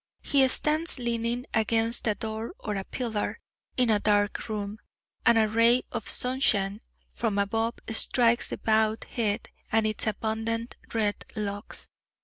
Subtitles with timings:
[0.23, 3.39] He stands leaning against a door or a pillar,
[3.77, 4.79] in a dark room,
[5.27, 6.81] and a ray of sunshine
[7.13, 11.87] from above strikes the bowed head and its abundant red locks.